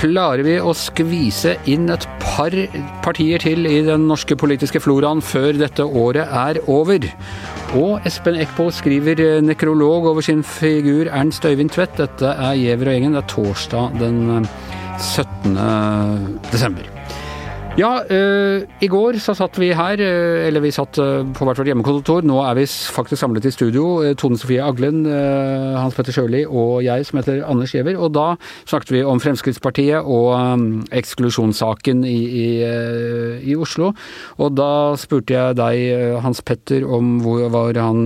Klarer 0.00 0.44
vi 0.46 0.52
å 0.62 0.70
skvise 0.72 1.56
inn 1.68 1.90
et 1.92 2.06
par 2.22 2.54
partier 3.04 3.42
til 3.42 3.66
i 3.66 3.80
den 3.84 4.06
norske 4.08 4.36
politiske 4.38 4.80
floraen 4.80 5.20
før 5.20 5.58
dette 5.58 5.82
året 5.82 6.30
er 6.30 6.60
over? 6.70 7.04
Og 7.74 8.06
Espen 8.08 8.38
Eckbo 8.38 8.70
skriver 8.72 9.42
nekrolog 9.42 10.06
over 10.12 10.22
sin 10.24 10.46
figur 10.46 11.10
Ernst 11.10 11.44
Øyvind 11.44 11.74
Tvedt. 11.74 11.98
Dette 12.00 12.32
er 12.32 12.54
Giæver 12.62 12.92
og 12.92 12.96
gjengen. 12.96 13.18
Det 13.18 13.24
er 13.24 13.28
torsdag 13.34 14.00
den 14.00 14.48
17. 14.96 15.58
desember. 16.54 16.99
Ja, 17.78 18.00
øh, 18.10 18.64
i 18.82 18.88
går 18.90 19.14
så 19.22 19.30
satt 19.38 19.54
vi 19.60 19.68
her, 19.70 20.00
øh, 20.02 20.46
eller 20.46 20.60
vi 20.60 20.72
satt 20.74 20.98
øh, 20.98 21.22
på 21.34 21.46
hvert 21.46 21.58
vårt 21.60 21.68
hjemmekontor. 21.70 22.24
Nå 22.26 22.40
er 22.42 22.56
vi 22.58 22.64
faktisk 22.66 23.20
samlet 23.20 23.44
i 23.46 23.52
studio. 23.54 24.12
Tone 24.18 24.38
Sofie 24.38 24.62
Aglen, 24.62 25.04
Hans 25.78 25.94
Petter 25.94 26.12
Sjøli 26.12 26.42
og 26.48 26.82
jeg 26.84 27.06
som 27.06 27.20
heter 27.20 27.44
Anders 27.46 27.70
Giæver. 27.70 27.94
Og 27.94 28.10
da 28.14 28.34
snakket 28.66 28.90
vi 28.90 29.02
om 29.06 29.20
Fremskrittspartiet 29.22 30.02
og 30.02 30.90
eksklusjonssaken 30.90 32.02
i, 32.04 32.16
i, 32.26 32.48
i, 33.52 33.54
Oslo. 33.54 33.92
Og 34.42 34.50
da 34.58 34.96
spurte 34.98 35.36
jeg 35.36 35.58
deg, 35.60 36.18
Hans 36.24 36.42
Petter, 36.42 36.84
om 36.90 37.20
hvor 37.22 37.46
var 37.54 37.78
han 37.78 38.02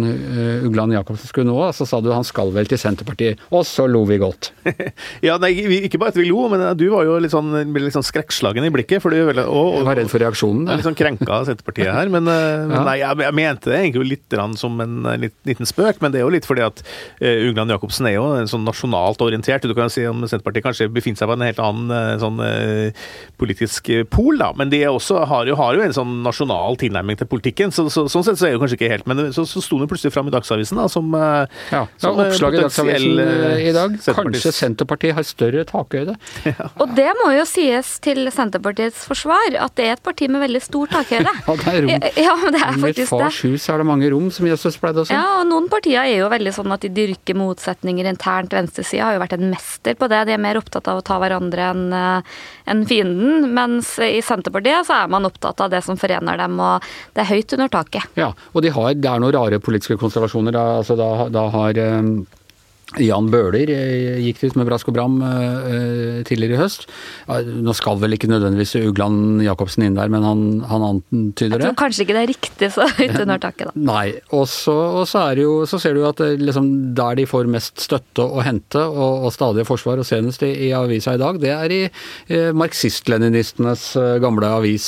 Ugland 0.67 0.93
Jacobsen 0.93 1.33
skulle 1.33 1.49
nå. 1.49 1.57
Så 1.73 1.89
sa 1.89 2.03
du 2.05 2.13
han 2.13 2.27
skal 2.27 2.53
vel 2.53 2.69
til 2.69 2.81
Senterpartiet. 2.81 3.41
Og 3.51 3.65
så 3.67 3.89
lo 3.89 4.05
vi 4.05 4.21
godt. 4.21 4.53
ja, 5.25 5.39
nei, 5.41 5.55
ikke 5.89 6.03
bare 6.03 6.13
at 6.13 6.21
vi 6.21 6.29
lo, 6.29 6.47
men 6.53 6.69
du 6.77 6.91
var 6.93 7.09
jo 7.09 7.17
litt 7.23 7.33
sånn, 7.33 7.55
litt 7.73 7.97
sånn 7.97 8.07
skrekkslagen 8.07 8.69
i 8.69 8.75
blikket. 8.75 9.01
for 9.01 9.15
du 9.15 9.33
og, 9.55 9.69
og, 9.69 9.77
jeg 9.79 9.87
var 9.89 9.99
redd 10.01 10.11
for 10.11 10.23
reaksjonen. 10.23 10.67
Litt 10.69 10.87
sånn 10.87 10.97
krenka 10.99 11.31
av 11.31 11.47
Senterpartiet 11.49 11.91
her. 11.95 12.11
Men, 12.13 12.29
eh, 12.31 12.65
men 12.71 12.87
nei, 12.89 12.97
jeg, 13.01 13.21
jeg, 13.23 13.37
mente 13.39 13.71
det 13.71 13.81
egentlig 13.81 14.11
litt 14.15 14.37
som 14.59 14.81
en 14.83 14.97
litt, 15.21 15.37
liten 15.47 15.69
spøk. 15.69 16.01
Men 16.03 16.15
det 16.15 16.21
er 16.21 16.27
jo 16.27 16.33
litt 16.35 16.49
fordi 16.49 16.65
at 16.67 16.83
uh, 16.85 17.49
Ugland 17.49 17.71
Jacobsen 17.71 18.09
er 18.11 18.17
jo 18.17 18.27
en 18.41 18.51
sånn 18.51 18.67
nasjonalt 18.67 19.23
orientert. 19.25 19.67
Du 19.69 19.77
kan 19.77 19.93
si 19.93 20.07
om 20.09 20.25
Senterpartiet 20.27 20.67
kanskje 20.67 20.91
befinner 20.93 21.21
seg 21.21 21.31
på 21.31 21.37
en 21.37 21.47
helt 21.47 21.63
annen 21.63 21.95
uh, 21.95 22.15
sånn 22.23 22.43
uh, 22.43 23.05
politisk 23.41 23.93
pol, 24.13 24.39
da. 24.41 24.51
Men 24.59 24.73
de 24.73 24.83
også, 24.91 25.23
har, 25.31 25.47
jo, 25.49 25.59
har 25.61 25.79
jo 25.79 25.85
en 25.85 25.97
sånn 25.97 26.17
nasjonal 26.27 26.79
tilnærming 26.81 27.21
til 27.21 27.31
politikken. 27.31 27.75
Så, 27.75 27.87
så, 27.95 28.07
sånn 28.11 28.27
sett 28.27 28.41
så 28.41 28.49
er 28.49 28.55
det 28.55 28.59
jo 28.59 28.65
kanskje 28.65 28.81
ikke 28.81 28.91
helt 28.91 29.09
Men 29.11 29.31
så, 29.37 29.47
så 29.49 29.63
sto 29.65 29.79
det 29.81 29.89
plutselig 29.91 30.15
fram 30.15 30.31
i 30.31 30.35
Dagsavisen 30.35 30.81
da, 30.81 30.89
som, 30.91 31.15
ja, 31.15 31.85
som 32.01 32.19
oppslag 32.19 32.59
i 32.59 32.65
Dagsavisen 32.65 33.23
i 33.63 33.73
dag. 33.75 33.97
Kanskje 34.03 34.55
Senterpartiet 34.55 35.17
har 35.19 35.27
større 35.27 35.67
takhøyde. 35.69 36.19
Ja. 36.55 36.69
Og 36.79 36.93
det 36.95 37.09
må 37.19 37.31
jo 37.33 37.43
sies 37.49 37.95
til 38.05 38.29
Senterpartiets 38.31 39.07
forsvar 39.09 39.44
at 39.61 39.75
det 39.79 39.87
er 39.87 39.97
et 39.97 40.03
parti 40.05 40.29
med 40.33 40.43
veldig 40.45 40.63
stor 40.65 40.91
takhøyde. 40.93 41.33
ja, 41.49 41.57
det 41.61 41.73
er 41.73 41.81
rom. 41.85 42.07
Ja, 42.25 42.35
men 42.41 42.55
det 42.55 42.61
er 42.61 42.79
faktisk 42.83 42.99
det. 42.99 43.05
I 43.05 43.11
fars 43.13 43.41
hus 43.47 43.69
er 43.71 43.83
det 43.83 43.87
mange 43.89 44.11
rom, 44.13 44.29
som 44.35 44.49
Jesus 44.49 44.79
pleide 44.81 45.03
å 45.03 45.09
si. 45.09 45.17
Ja, 45.17 45.41
og 45.41 45.49
noen 45.51 45.69
partier 45.73 46.03
er 46.03 46.19
jo 46.19 46.31
veldig 46.33 46.55
sånn 46.57 46.75
at 46.75 46.85
de 46.85 46.93
dyrker 46.95 47.39
motsetninger 47.39 48.09
internt. 48.11 48.55
Venstresida 48.57 49.09
har 49.09 49.19
jo 49.19 49.25
vært 49.25 49.37
en 49.39 49.49
mester 49.53 49.99
på 49.99 50.09
det. 50.13 50.23
De 50.29 50.37
er 50.37 50.43
mer 50.43 50.61
opptatt 50.61 50.91
av 50.91 51.01
å 51.01 51.07
ta 51.07 51.19
hverandre 51.23 51.69
enn 51.71 51.85
eh, 51.97 52.37
en 52.73 52.87
fienden. 52.89 53.51
Mens 53.55 53.97
i 54.03 54.23
Senterpartiet 54.25 54.89
så 54.89 55.03
er 55.03 55.13
man 55.13 55.29
opptatt 55.29 55.61
av 55.65 55.73
det 55.75 55.83
som 55.87 55.99
forener 56.01 56.41
dem, 56.41 56.57
og 56.63 56.87
det 57.15 57.25
er 57.25 57.33
høyt 57.35 57.57
under 57.59 57.73
taket. 57.73 58.09
Ja, 58.21 58.33
og 58.53 58.65
de 58.65 58.73
har, 58.75 58.95
det 58.97 59.11
er 59.11 59.23
noen 59.23 59.37
rare 59.37 59.61
politiske 59.63 59.99
konstellasjoner. 60.01 60.55
Da, 60.57 60.65
altså 60.81 60.97
da, 60.99 61.11
da 61.33 61.49
har 61.55 61.85
um 61.85 62.17
Jan 63.01 63.27
Bøhler 63.33 63.71
eh, 63.73 64.21
gikk 64.23 64.43
ut 64.45 64.59
med 64.61 64.69
brask 64.69 64.89
og 64.91 64.95
bram 64.95 65.17
uh, 65.25 66.21
tidligere 66.29 66.55
i 66.55 66.61
høst. 66.61 66.85
Nå 67.27 67.75
skal 67.75 67.99
vel 68.03 68.15
ikke 68.15 68.29
nødvendigvis 68.31 68.77
Ugland 68.85 69.43
Jacobsen 69.43 69.87
inn 69.87 69.97
der, 69.97 70.11
men 70.13 70.23
han, 70.27 70.45
han 70.69 70.85
antyder 70.87 71.57
det. 71.57 71.65
Jeg 71.65 71.65
tror 71.65 71.79
kanskje 71.81 72.05
ikke 72.05 72.17
det 72.17 72.23
er 72.23 72.31
riktig 72.31 72.71
så 72.75 72.87
høyt 72.99 73.17
under 73.25 73.41
taket, 73.43 73.71
da. 73.71 73.85
Nei. 73.89 74.05
Og 74.37 74.47
så, 74.53 74.75
og 75.01 75.09
så, 75.11 75.25
er 75.31 75.41
det 75.41 75.47
jo, 75.47 75.57
så 75.69 75.81
ser 75.83 75.97
du 75.97 76.05
at 76.07 76.21
liksom, 76.39 76.71
der 76.95 77.19
de 77.19 77.27
får 77.29 77.51
mest 77.51 77.83
støtte 77.83 78.27
å 78.29 78.45
hente, 78.45 78.85
og, 78.85 79.27
og 79.27 79.35
stadige 79.35 79.67
forsvar, 79.69 80.03
og 80.03 80.09
senest 80.09 80.45
i, 80.47 80.53
i, 80.69 80.71
avisa 80.77 81.17
i 81.17 81.23
dag, 81.23 81.41
det 81.43 81.51
er 81.55 81.75
i 81.75 81.81
eh, 81.89 82.53
marxist-leninistenes 82.55 83.89
gamle 84.23 84.53
avis 84.55 84.87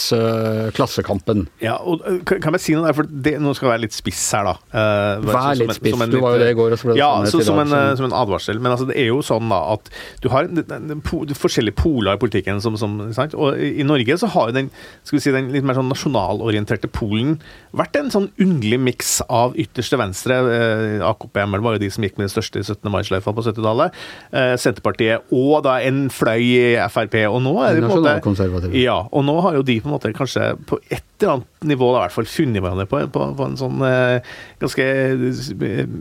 Klassekampen. 0.77 1.47
Ja, 1.63 1.77
og 1.81 2.05
kan 2.28 2.55
jeg 2.55 2.63
si 2.63 2.77
noe 2.77 2.91
der, 2.91 2.97
for 2.97 3.09
det, 3.09 3.37
nå 3.43 3.57
skal 3.57 3.71
jeg 3.71 3.75
være 3.75 3.84
litt 3.87 3.97
spiss 3.97 4.23
her, 4.37 4.53
da. 4.53 4.87
Vær 5.27 5.59
litt 5.59 5.75
spiss. 5.78 5.99
du 6.13 6.21
var 6.23 6.37
jo 6.37 6.45
det 6.45 6.53
i 6.53 6.59
går, 6.59 6.77
og 6.77 6.81
så 6.81 6.91
ble 6.91 6.97
det 6.97 7.03
ja, 7.03 7.11
sånn 7.27 7.43
så, 7.43 7.49
som 7.51 7.63
en, 7.65 7.75
som 7.99 8.09
en 8.09 8.17
advarsel. 8.17 8.61
Men 8.61 8.75
altså, 8.75 8.89
det 8.91 8.99
er 9.01 9.11
jo 9.11 9.23
sånn 9.25 9.51
da 9.53 9.61
at 9.77 9.91
du 10.25 10.29
har 10.33 10.49
en, 10.49 10.63
en, 10.63 10.97
en, 10.97 11.03
forskjellige 11.07 11.79
poler 11.79 12.17
i 12.17 12.21
politikken. 12.23 12.61
Som, 12.65 12.79
som, 12.81 12.99
og 13.39 13.61
i 13.61 13.87
Norge 13.87 14.19
så 14.21 14.31
har 14.35 14.53
den, 14.57 14.71
skal 15.05 15.19
vi 15.19 15.25
si, 15.25 15.35
den 15.35 15.53
litt 15.55 15.67
mer 15.67 15.79
sånn 15.79 15.91
nasjonalorienterte 15.93 16.91
polen 16.93 17.37
vært 17.77 17.99
en 18.01 18.13
sånn 18.13 18.29
underlig 18.43 18.79
miks 18.83 19.19
av 19.29 19.57
ytterste 19.61 19.99
venstre. 20.01 20.39
Eh, 20.57 21.07
AKP-ML 21.07 21.65
var 21.65 21.77
jo 21.77 21.85
de 21.85 21.91
som 21.93 22.07
gikk 22.07 22.17
med 22.19 22.29
den 22.29 22.35
største 22.35 22.63
17. 22.65 22.91
mai-sløyfa 22.93 23.35
på 23.37 23.47
70-tallet. 23.47 23.97
Eh, 24.33 24.55
Senterpartiet 24.61 25.35
og 25.35 25.65
da 25.67 25.79
en 25.85 26.07
fløy 26.13 26.43
i 26.47 26.65
Frp. 26.93 27.19
Og 27.31 27.41
nå 27.45 27.57
er 27.65 27.77
det 27.77 27.87
på 27.87 28.01
en 28.01 28.55
måte 28.57 28.73
Ja, 28.77 29.03
og 29.11 29.27
nå 29.27 29.39
har 29.45 29.59
jo 29.59 29.67
de 29.67 29.79
på 29.83 29.91
en 29.91 29.97
måte 29.97 30.15
kanskje 30.17 30.55
på 30.69 30.81
et 30.93 31.05
eller 31.22 31.38
annet 31.38 31.66
nivå 31.66 31.88
da, 31.93 32.00
i 32.00 32.04
hvert 32.04 32.15
fall 32.15 32.28
funnet 32.28 32.62
hverandre 32.62 32.87
på, 32.91 33.00
på, 33.12 33.25
på 33.38 33.47
en 33.47 33.56
sånn 33.59 33.82
eh, 33.87 34.34
ganske 34.62 34.87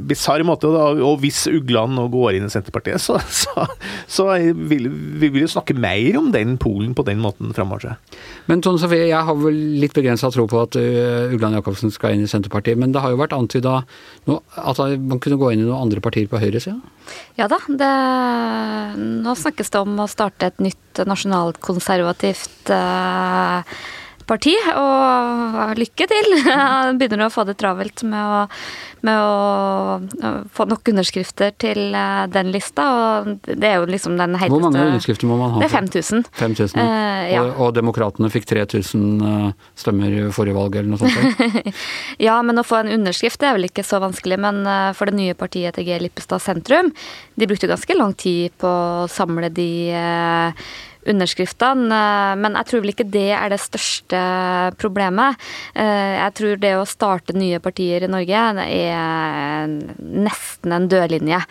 bisarr 0.10 0.44
måte. 0.48 0.70
Da. 0.74 0.90
Og 1.06 1.20
hvis 1.24 1.46
Ugland 1.52 1.96
nå 1.98 2.08
går 2.14 2.38
inn 2.38 2.48
i 2.48 2.52
Senterpartiet, 2.54 3.02
så, 3.04 3.18
så, 3.42 3.68
så 4.08 4.28
vil 4.54 4.90
vi 4.90 5.32
vil 5.32 5.46
jo 5.46 5.52
snakke 5.56 5.76
mer 5.78 6.20
om 6.20 6.32
den 6.34 6.56
Polen 6.62 6.94
på 6.98 7.06
den 7.08 7.22
måten 7.24 7.54
framover. 7.56 7.98
Men 8.50 8.62
Tone 8.66 8.82
Sofie, 8.82 9.08
jeg 9.10 9.28
har 9.28 9.40
vel 9.40 9.58
litt 9.82 9.96
begrensa 9.96 10.32
tro 10.34 10.48
på 10.52 10.62
at 10.62 10.78
uh, 10.80 11.34
Ugland 11.34 11.58
Jacobsen 11.58 11.94
skal 11.94 12.16
inn 12.16 12.26
i 12.26 12.30
Senterpartiet, 12.32 12.80
men 12.80 12.94
det 12.94 13.04
har 13.04 13.14
jo 13.14 13.22
vært 13.22 13.36
antyda 13.36 13.82
at 14.26 14.82
man 15.00 15.22
kunne 15.24 15.40
gå 15.42 15.52
inn 15.54 15.64
i 15.64 15.68
noen 15.68 15.88
andre 15.88 16.04
partier 16.04 16.30
på 16.32 16.40
høyresida? 16.42 16.78
Ja 17.40 17.50
da. 17.52 17.60
Det, 17.66 17.92
nå 19.26 19.36
snakkes 19.38 19.72
det 19.74 19.84
om 19.84 20.00
å 20.02 20.10
starte 20.10 20.50
et 20.50 20.64
nytt 20.64 21.04
nasjonalkonservativt 21.06 22.74
uh, 22.74 23.78
parti, 24.30 24.54
og 24.76 25.76
lykke 25.80 26.08
til! 26.10 26.32
Begynner 27.00 27.28
å 27.28 27.34
få 27.34 27.46
det 27.48 27.58
travelt 27.62 28.04
med 28.08 28.20
å, 28.20 28.40
med 29.06 29.22
å 29.22 30.46
få 30.56 30.68
nok 30.70 30.92
underskrifter 30.94 31.54
til 31.62 31.96
eh, 31.96 32.24
den 32.34 32.52
lista, 32.54 32.86
og 32.96 33.48
det 33.48 33.70
er 33.70 33.78
jo 33.80 33.90
liksom 33.90 34.18
den 34.20 34.38
heiteste 34.38 34.56
Hvor 34.56 34.66
mange 34.68 34.86
underskrifter 34.90 35.30
må 35.30 35.38
man 35.42 35.56
ha? 35.56 35.62
Det 35.64 35.70
er 35.70 35.76
5000. 35.76 36.26
5000. 36.40 36.80
Uh, 36.80 37.22
ja. 37.32 37.44
Og, 37.44 37.62
og 37.68 37.76
Demokratene 37.78 38.32
fikk 38.34 38.50
3000 38.54 39.06
eh, 39.30 39.68
stemmer 39.78 40.16
i 40.16 40.26
forrige 40.36 40.58
valg, 40.58 40.80
eller 40.80 40.96
noe 40.96 41.02
sånt? 41.04 41.72
ja, 42.28 42.40
men 42.46 42.62
å 42.62 42.66
få 42.66 42.82
en 42.82 42.94
underskrift 42.98 43.42
det 43.42 43.52
er 43.52 43.60
vel 43.60 43.70
ikke 43.70 43.86
så 43.86 44.02
vanskelig, 44.04 44.40
men 44.42 44.64
for 44.98 45.12
det 45.12 45.20
nye 45.20 45.38
partiet 45.38 45.78
til 45.78 45.88
G. 45.88 46.00
Lippestad 46.02 46.44
sentrum, 46.44 46.92
de 47.36 47.48
brukte 47.50 47.70
ganske 47.70 47.98
lang 47.98 48.16
tid 48.18 48.54
på 48.62 48.70
å 48.70 49.08
samle 49.12 49.52
de 49.54 49.70
uh, 49.94 50.68
underskriftene. 51.10 51.88
Eh, 51.90 52.34
men 52.42 52.58
jeg 52.60 52.70
tror 52.70 52.84
vel 52.84 52.94
ikke 52.94 53.08
det 53.12 53.30
er 53.38 53.52
det 53.54 53.62
største 53.64 54.22
problemet. 54.82 55.40
Eh, 55.78 56.16
jeg 56.18 56.36
tror 56.40 56.62
det 56.62 56.74
å 56.80 56.88
starte 56.90 57.36
nye 57.38 57.62
partier 57.64 58.06
i 58.06 58.12
Norge 58.12 58.44
er 58.66 59.72
nesten 60.00 60.76
en 60.76 60.90
dødlinje. 60.92 61.42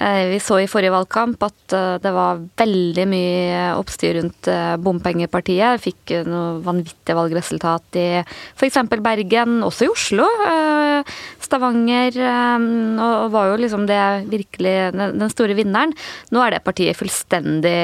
Eh, 0.00 0.22
vi 0.32 0.40
så 0.42 0.60
i 0.62 0.68
forrige 0.70 0.94
valgkamp 0.94 1.42
at 1.46 1.76
det 2.02 2.12
var 2.14 2.40
veldig 2.58 3.06
mye 3.10 3.60
oppstyr 3.78 4.16
rundt 4.18 4.48
bompengepartiet. 4.82 5.82
Fikk 5.82 6.14
noe 6.26 6.58
vanvittig 6.64 7.16
valgresultat 7.16 7.98
i 8.00 8.08
f.eks. 8.22 8.80
Bergen, 9.00 9.60
også 9.64 9.86
i 9.86 9.92
Oslo. 9.92 10.26
Stavanger. 11.40 12.18
Og 12.20 13.30
var 13.32 13.50
jo 13.50 13.60
liksom 13.60 13.86
det 13.88 14.00
virkelig 14.30 14.74
den 14.96 15.32
store 15.32 15.56
vinneren. 15.58 15.94
Nå 16.34 16.42
er 16.42 16.56
det 16.56 16.64
partiet 16.66 16.98
fullstendig 16.98 17.78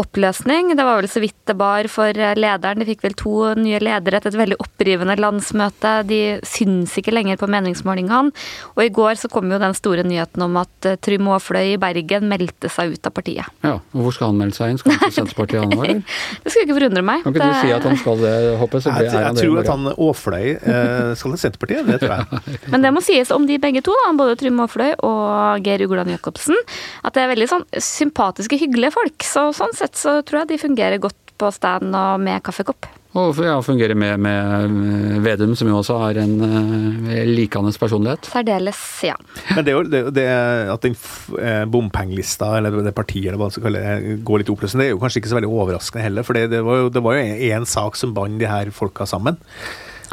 oppløsning. 0.00 0.74
Det 0.76 0.84
var 0.86 1.00
vel 1.00 1.08
så 1.10 1.22
vidt 1.22 1.36
det 1.48 1.56
bar 1.58 1.88
for 1.92 2.14
lederen. 2.14 2.80
De 2.80 2.88
fikk 2.88 3.04
vel 3.04 3.16
to 3.18 3.34
nye 3.58 3.80
ledere 3.82 4.20
etter 4.20 4.32
et 4.32 4.40
veldig 4.40 4.58
opprivende 4.62 5.16
landsmøte. 5.20 5.92
De 6.08 6.20
syns 6.46 6.96
ikke 7.00 7.14
lenger 7.14 7.38
på 7.40 7.48
meningsmålingene. 7.50 8.32
Og 8.76 8.82
i 8.84 8.90
går 8.94 9.18
så 9.20 9.30
kom 9.32 9.50
jo 9.52 9.60
den 9.60 9.76
store 9.76 10.04
nyheten 10.06 10.44
om 10.46 10.58
at 10.60 10.88
eh, 10.88 10.98
Trym 11.02 11.28
Aafløy 11.30 11.74
i 11.74 11.78
Bergen 11.80 12.28
meldte 12.30 12.70
seg 12.72 12.94
ut 12.94 13.08
av 13.08 13.14
partiet. 13.16 13.48
Ja, 13.64 13.76
og 13.78 14.04
Hvor 14.06 14.16
skal 14.16 14.32
han 14.32 14.40
melde 14.40 14.56
seg 14.56 14.72
inn? 14.72 14.80
Skal 14.80 14.96
han 14.96 15.02
til 15.04 15.16
Senterpartiet 15.20 15.64
han 15.64 15.76
var, 15.78 15.92
Det 16.44 16.52
skulle 16.52 16.66
ikke 16.68 16.78
forundre 16.78 17.04
meg. 17.06 17.24
Kan 17.24 17.36
ikke 17.36 17.50
du 17.50 17.58
si 17.60 17.74
at 17.76 17.88
han 17.90 18.00
skal 18.00 18.24
det, 18.24 18.34
Hoppe? 18.60 18.80
Så 18.80 18.94
jeg, 18.94 19.12
jeg 19.14 19.38
tror 19.40 19.60
at 19.62 19.72
han 19.74 19.90
Aafløy 19.92 20.46
eh, 20.56 21.12
skal 21.20 21.36
til 21.36 21.42
Senterpartiet, 21.44 21.90
det 21.90 22.00
tror 22.02 22.16
jeg. 22.16 22.44
Men 22.72 22.86
det 22.86 22.94
må 22.96 23.04
sies 23.04 23.34
om 23.34 23.46
de 23.48 23.60
begge 23.62 23.84
to, 23.86 23.94
da, 24.04 24.12
både 24.18 24.38
Trym 24.40 24.60
Aafløy 24.64 24.94
og 25.06 25.66
Geir 25.66 25.84
Ugland 25.86 26.14
Jacobsen, 26.14 26.58
at 27.04 27.16
det 27.16 27.24
er 27.24 27.32
veldig 27.34 27.50
sånn 27.50 27.66
sympatiske, 27.76 28.58
hyggelige 28.60 28.94
folk. 28.96 29.26
Så 29.26 29.48
sånn 29.56 29.74
sett 29.76 29.89
så 29.98 30.20
tror 30.22 30.42
jeg 30.42 30.54
de 30.54 30.62
fungerer 30.62 31.02
godt 31.02 31.34
på 31.40 31.50
stand 31.54 31.94
og 31.96 32.20
med 32.20 32.42
kaffekopp. 32.44 32.88
Og 33.18 33.40
ja, 33.42 33.56
fungerer 33.58 33.96
med, 33.98 34.20
med, 34.22 35.16
Vedum, 35.24 35.56
som 35.58 35.66
jo 35.66 35.80
også 35.80 35.96
har 35.98 36.20
en 36.22 36.36
uh, 36.44 37.08
likandes 37.26 37.78
personlighet. 37.80 38.28
Særdeles, 38.30 38.82
ja. 39.02 39.16
Men 39.56 39.66
det 39.66 39.72
er 39.72 39.78
jo 39.78 39.82
det, 39.90 40.02
det 40.14 40.26
at 40.70 40.86
den 40.86 40.94
eh, 41.40 41.64
bompengelista, 41.66 42.52
eller 42.60 42.78
det 42.86 42.94
partiet 42.94 43.32
eller 43.32 43.40
hva 43.40 43.48
man 43.48 43.56
skal 43.56 43.66
kalle 43.66 43.82
det, 43.82 44.16
går 44.26 44.44
litt 44.44 44.52
oppløsende, 44.54 44.84
det 44.84 44.92
er 44.92 44.94
jo 44.94 45.02
kanskje 45.02 45.24
ikke 45.24 45.32
så 45.32 45.40
veldig 45.40 45.50
overraskende 45.50 46.06
heller. 46.06 46.26
For 46.28 46.38
det, 46.38 46.46
det 46.54 46.62
var 47.02 47.18
jo 47.18 47.38
én 47.50 47.66
sak 47.66 47.98
som 47.98 48.14
bandt 48.14 48.38
de 48.44 48.50
her 48.50 48.70
folka 48.74 49.08
sammen. 49.10 49.42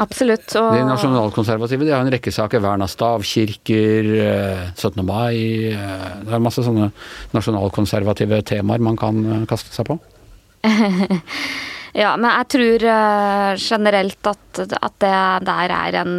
Absolutt. 0.02 0.46
Og... 0.60 0.70
De 0.76 0.84
nasjonalkonservative 0.86 1.86
de 1.86 1.94
har 1.94 2.04
en 2.04 2.12
rekke 2.12 2.32
saker. 2.34 2.62
Vern 2.64 2.84
av 2.84 2.90
stavkirker, 2.92 4.10
17. 4.74 5.02
mai 5.06 5.74
Det 5.74 6.34
er 6.34 6.44
masse 6.44 6.64
sånne 6.66 6.90
nasjonalkonservative 7.34 8.42
temaer 8.46 8.84
man 8.84 8.98
kan 8.98 9.46
kaste 9.50 9.74
seg 9.74 9.90
på. 9.90 9.98
ja, 12.02 12.14
men 12.14 12.28
jeg 12.30 12.50
tror 12.54 12.88
generelt 13.62 14.32
at, 14.32 14.64
at 14.78 14.98
det 15.02 15.14
der 15.50 15.78
er 15.82 16.02
en 16.04 16.18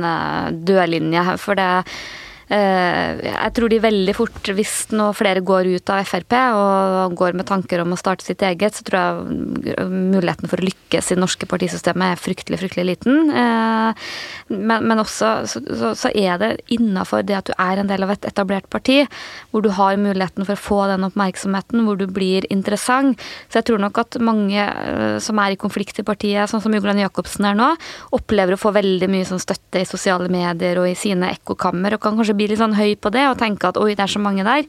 dødlinje. 0.67 1.27
For 1.39 1.59
det 1.59 1.69
Eh, 1.79 2.28
jeg 2.49 3.51
tror 3.53 3.69
de 3.69 3.77
veldig 3.83 4.13
fort, 4.17 4.51
hvis 4.57 4.89
nå 4.95 5.11
flere 5.13 5.43
går 5.45 5.69
ut 5.75 5.91
av 5.93 6.01
Frp 6.09 6.33
og 6.57 7.13
går 7.19 7.37
med 7.37 7.45
tanker 7.49 7.83
om 7.83 7.93
å 7.93 7.99
starte 7.99 8.25
sitt 8.25 8.41
eget, 8.45 8.73
så 8.73 8.85
tror 8.87 8.99
jeg 8.99 9.85
muligheten 9.89 10.49
for 10.49 10.61
å 10.61 10.65
lykkes 10.65 11.11
i 11.11 11.17
det 11.17 11.21
norske 11.21 11.47
partisystemet 11.49 12.13
er 12.13 12.21
fryktelig, 12.21 12.59
fryktelig 12.61 12.85
liten. 12.87 13.29
Eh, 13.29 14.07
men, 14.49 14.87
men 14.89 15.01
også 15.01 15.31
så, 15.49 15.61
så, 15.97 16.11
er 16.15 16.39
det 16.41 16.51
innafor 16.73 17.23
det 17.25 17.37
at 17.37 17.49
du 17.49 17.53
er 17.55 17.81
en 17.81 17.89
del 17.89 18.05
av 18.05 18.13
et 18.13 18.27
etablert 18.29 18.69
parti, 18.71 19.03
hvor 19.51 19.63
du 19.65 19.69
har 19.75 19.99
muligheten 20.01 20.47
for 20.47 20.55
å 20.55 20.63
få 20.63 20.79
den 20.91 21.05
oppmerksomheten, 21.07 21.83
hvor 21.85 21.99
du 21.99 22.07
blir 22.09 22.47
interessant. 22.53 23.21
Så 23.49 23.61
jeg 23.61 23.69
tror 23.69 23.83
nok 23.83 24.01
at 24.01 24.19
mange 24.23 24.59
eh, 24.59 25.17
som 25.23 25.39
er 25.41 25.55
i 25.55 25.59
konflikt 25.59 26.01
i 26.01 26.07
partiet, 26.07 26.49
sånn 26.49 26.63
som 26.63 26.75
Jugland 26.75 27.03
Jacobsen 27.03 27.49
er 27.49 27.57
nå, 27.59 27.71
opplever 28.15 28.55
å 28.55 28.61
få 28.61 28.73
veldig 28.75 29.11
mye 29.11 29.27
sånn 29.27 29.41
støtte 29.41 29.83
i 29.83 29.89
sosiale 29.89 30.29
medier 30.31 30.81
og 30.81 30.89
i 30.89 30.97
sine 30.97 31.31
ekkokammer, 31.35 31.95
og 31.95 32.03
kan 32.03 32.17
kanskje 32.17 32.38
bli 32.39 32.47
litt 32.49 32.61
sånn 32.61 32.77
høy 32.77 32.95
på 32.99 33.11
det 33.13 33.25
og 33.29 33.37
tenke 33.41 33.69
at 33.69 33.79
oi, 33.79 33.91
det 33.93 34.05
er 34.05 34.13
så 34.15 34.21
mange 34.23 34.45
der. 34.47 34.65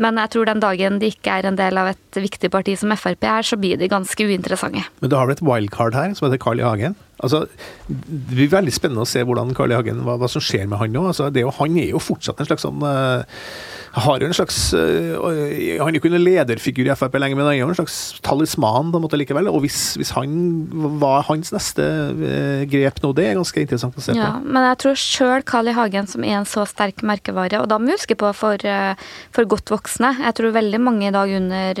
Men 0.00 0.20
jeg 0.20 0.34
tror 0.34 0.50
den 0.50 0.62
dagen 0.62 1.00
de 1.02 1.10
ikke 1.14 1.40
er 1.40 1.48
en 1.48 1.58
del 1.58 1.80
av 1.80 1.90
et 1.94 2.20
viktig 2.20 2.52
parti 2.52 2.76
som 2.78 2.92
Frp 2.96 3.26
er, 3.26 3.46
så 3.46 3.58
blir 3.60 3.80
de 3.80 3.90
ganske 3.90 4.28
uinteressante. 4.28 4.84
Men 5.00 5.12
du 5.12 5.18
har 5.18 5.28
vel 5.28 5.36
et 5.36 5.44
wildcard 5.44 5.96
her, 5.96 6.14
som 6.16 6.28
heter 6.28 6.42
Carl 6.42 6.62
I. 6.62 6.66
Hagen? 6.66 6.96
Altså, 7.24 7.46
det 7.88 8.34
blir 8.34 8.52
veldig 8.52 8.74
spennende 8.74 9.06
å 9.06 9.08
se 9.08 9.22
hvordan 9.24 9.54
Carl 9.56 9.72
I. 9.72 9.78
Hagen, 9.78 10.04
hva, 10.06 10.18
hva, 10.20 10.30
som 10.30 10.44
skjer 10.44 10.68
med 10.68 10.80
han 10.82 10.92
nå. 10.92 11.06
Altså, 11.12 11.30
jo, 11.32 11.52
han 11.60 11.80
er 11.80 11.90
jo 11.94 12.02
fortsatt 12.02 12.42
en 12.42 12.48
slags 12.50 12.66
sånn 12.66 12.84
uh, 12.84 13.24
har 13.96 14.20
jo 14.20 14.28
en 14.28 14.36
slags 14.36 14.58
uh, 14.76 15.16
Han 15.80 15.88
er 15.88 15.96
jo 15.96 16.02
ikke 16.02 16.10
en 16.12 16.20
lederfigur 16.20 16.88
i 16.88 16.96
Frp 16.98 17.16
lenger, 17.20 17.38
men 17.38 17.48
han 17.48 17.54
er 17.54 17.60
jo 17.62 17.68
en 17.70 17.78
slags 17.78 17.98
talisman 18.26 18.92
på 18.92 19.00
en 19.00 19.06
måte 19.06 19.18
likevel. 19.20 19.50
Og 19.50 19.62
hvis, 19.64 19.96
hvis 20.00 20.12
han 20.16 20.34
var 21.00 21.26
hans 21.30 21.52
neste 21.54 21.86
uh, 22.12 22.62
grep 22.70 23.02
nå, 23.04 23.12
det 23.16 23.28
er 23.30 23.38
ganske 23.40 23.64
interessant 23.64 23.96
å 23.96 24.04
se 24.04 24.14
på. 24.14 24.20
ja. 24.20 24.34
Men 24.44 24.68
jeg 24.70 24.80
tror 24.84 25.00
sjøl 25.00 25.46
Carl 25.48 25.72
I. 25.72 25.76
Hagen, 25.76 26.08
som 26.08 26.24
er 26.24 26.38
en 26.38 26.48
så 26.48 26.64
sterk 26.68 27.02
merkevare, 27.06 27.60
og 27.60 27.68
da 27.68 27.76
må 27.80 27.90
vi 27.90 27.96
huske 27.98 28.16
på 28.18 28.30
for, 28.36 28.60
for 29.34 29.48
godt 29.48 29.70
voksne 29.70 30.08
Jeg 30.22 30.36
tror 30.38 30.54
veldig 30.54 30.78
mange 30.80 31.08
i 31.08 31.12
dag 31.12 31.32
under 31.36 31.80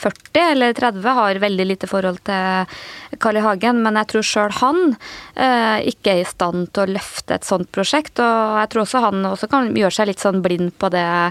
40 0.00 0.40
eller 0.54 0.72
30 0.76 1.18
har 1.18 1.40
veldig 1.42 1.66
lite 1.68 1.90
forhold 1.90 2.22
til 2.26 3.18
Carl 3.20 3.38
I. 3.38 3.42
Hagen, 3.44 3.82
men 3.84 3.96
jeg 4.00 4.10
tror 4.12 4.26
sjøl 4.26 4.54
han 4.60 4.80
eh, 5.38 5.88
ikke 5.90 6.14
er 6.14 6.22
i 6.22 6.28
stand 6.28 6.68
til 6.74 6.84
å 6.84 6.96
løfte 6.98 7.36
et 7.38 7.46
sånt 7.46 7.70
prosjekt. 7.74 8.20
Og 8.22 8.58
jeg 8.62 8.72
tror 8.72 8.84
også 8.84 9.02
han 9.04 9.28
også 9.30 9.48
kan 9.50 9.70
gjøre 9.76 9.94
seg 9.94 10.10
litt 10.10 10.22
sånn 10.22 10.42
blind 10.44 10.74
på 10.80 10.90
det 10.92 11.06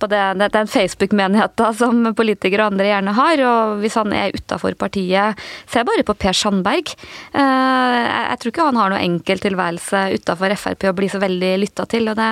på 0.00 0.08
det, 0.10 0.22
den 0.54 0.70
Facebook-menigheten 0.70 1.76
som 1.78 2.02
politikere 2.16 2.64
og 2.66 2.74
andre 2.74 2.90
gjerne 2.90 3.14
har. 3.16 3.44
Og 3.48 3.78
hvis 3.82 3.98
han 4.00 4.14
er 4.16 4.34
utafor 4.34 4.76
partiet 4.78 5.40
Se 5.70 5.82
bare 5.86 6.04
på 6.06 6.14
Per 6.18 6.36
Sandberg. 6.36 6.92
Eh, 7.34 8.00
jeg 8.04 8.40
tror 8.40 8.52
ikke 8.52 8.66
han 8.66 8.78
har 8.78 8.92
noe 8.92 9.02
enkel 9.02 9.40
tilværelse 9.42 10.02
utafor 10.18 10.54
Frp 10.58 10.88
å 10.90 10.94
bli 10.96 11.08
så 11.10 11.20
veldig 11.22 11.52
lytta 11.62 11.86
til. 11.90 12.08
og 12.12 12.18
det, 12.18 12.30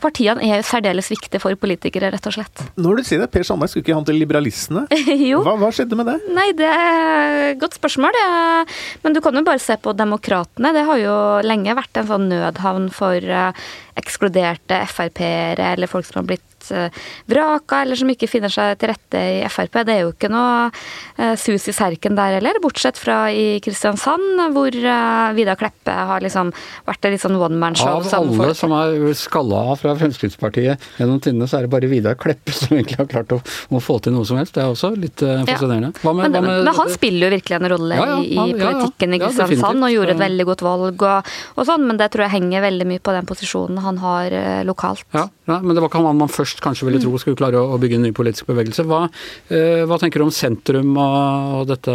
Partiene 0.00 0.44
er 0.44 0.64
særdeles 0.66 1.10
viktige 1.10 1.40
for 1.42 1.56
politikere, 1.60 2.10
rett 2.12 2.28
og 2.28 2.36
slett. 2.36 2.64
Når 2.80 3.00
du 3.00 3.08
sier 3.08 3.22
det, 3.22 3.30
Per 3.34 3.46
Sandberg, 3.46 3.72
skulle 3.72 3.86
ikke 3.86 3.98
han 3.98 4.08
til 4.08 4.20
liberalistene? 4.20 4.86
jo. 5.30 5.42
Hva, 5.46 5.56
hva, 5.60 5.72
skjedde 5.74 5.98
med 5.98 6.10
det? 6.10 6.18
Nei, 6.36 6.48
det 6.58 6.70
er 6.70 7.40
et 7.52 7.62
godt 7.62 7.78
spørsmål. 7.78 8.16
Det. 8.16 8.76
Men 9.04 9.16
du 9.16 9.22
kan 9.24 9.36
jo 9.36 9.44
bare 9.46 9.62
se 9.62 9.78
på 9.80 9.94
Demokratene. 9.96 10.74
Det 10.76 10.86
har 10.88 11.02
jo 11.02 11.16
lenge 11.46 11.76
vært 11.78 12.00
en 12.00 12.10
sånn 12.10 12.28
nødhavn 12.32 12.90
for 12.94 13.16
eh, 13.20 13.66
ekskluderte 14.00 14.82
Frp-ere 14.90 15.72
eller 15.74 15.90
folk 15.90 16.08
som 16.08 16.20
har 16.20 16.30
blitt 16.34 16.65
Eh, 16.70 16.90
vraka, 17.26 17.82
eller 17.82 17.98
som 17.98 18.10
ikke 18.10 18.28
finner 18.30 18.52
seg 18.52 18.76
til 18.80 18.90
rette 18.92 19.20
i 19.20 19.40
Frp. 19.50 19.80
Det 19.86 19.94
er 19.94 20.02
jo 20.04 20.12
ikke 20.12 20.30
noe 20.32 20.68
eh, 20.68 21.34
sus 21.40 21.68
i 21.70 21.74
serken 21.74 22.16
der 22.18 22.38
heller, 22.38 22.58
bortsett 22.62 22.98
fra 23.00 23.26
i 23.32 23.58
Kristiansand, 23.64 24.42
hvor 24.54 24.74
eh, 24.74 25.34
Vidar 25.36 25.58
Kleppe 25.60 25.94
har 26.10 26.24
liksom 26.24 26.52
vært 26.86 27.08
et 27.08 27.16
litt 27.16 27.24
sånn 27.24 27.38
one 27.38 27.58
man 27.60 27.78
show. 27.78 28.00
Av 28.00 28.18
alle 28.20 28.54
som 28.58 28.74
er 28.76 29.14
skalla 29.18 29.62
av 29.72 29.80
fra 29.82 29.96
Fremskrittspartiet 29.98 30.82
gjennom 31.00 31.20
tidene, 31.22 31.48
så 31.50 31.60
er 31.60 31.66
det 31.66 31.72
bare 31.74 31.90
Vidar 31.90 32.18
Kleppe 32.20 32.54
som 32.54 32.76
egentlig 32.76 33.00
har 33.00 33.10
klart 33.10 33.34
å, 33.36 33.40
å 33.42 33.82
få 33.82 33.98
til 34.04 34.16
noe 34.16 34.26
som 34.28 34.40
helst. 34.40 34.54
Det 34.56 34.64
er 34.64 34.72
også 34.72 34.92
litt 34.96 35.22
fascinerende. 35.22 35.92
Hva 36.02 36.14
med, 36.16 36.30
men, 36.30 36.38
hva 36.38 36.44
med, 36.46 36.64
men 36.68 36.80
han 36.80 36.92
spiller 36.92 37.28
jo 37.28 37.36
virkelig 37.36 37.58
en 37.58 37.70
rolle 37.74 38.00
ja, 38.00 38.08
ja, 38.12 38.18
i, 38.22 38.36
i 38.36 38.56
politikken 38.60 39.16
i 39.16 39.22
Kristiansand, 39.22 39.86
og 39.86 39.94
gjorde 39.94 40.16
et 40.16 40.22
veldig 40.22 40.48
godt 40.52 40.66
valg 40.66 41.06
og, 41.06 41.34
og, 41.54 41.62
sånn, 41.68 41.86
men 41.88 42.00
det 42.00 42.10
tror 42.14 42.26
jeg 42.26 42.36
henger 42.36 42.64
veldig 42.66 42.88
mye 42.88 43.02
på 43.02 43.14
den 43.16 43.28
posisjonen 43.28 43.82
han 43.84 44.00
har 44.02 44.34
lokalt. 44.66 45.04
Ja, 45.14 45.28
men 45.46 45.74
det 45.74 45.82
var 45.82 45.90
ikke 45.90 46.02
han 46.02 46.16
man 46.16 46.32
først 46.32 46.55
først 46.56 46.64
kanskje 46.64 46.88
ville 46.88 47.00
tro 47.02 47.18
skulle 47.20 47.36
klare 47.36 47.60
å 47.60 47.76
bygge 47.78 47.98
en 47.98 48.06
ny 48.08 48.12
politisk 48.16 48.48
bevegelse. 48.48 48.86
Hva, 48.88 49.08
eh, 49.50 49.84
hva 49.84 49.98
tenker 50.00 50.18
du 50.18 50.24
om 50.24 50.30
sentrum 50.30 50.96
og 50.96 51.66
dette 51.68 51.92